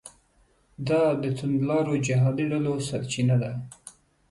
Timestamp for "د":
1.21-1.23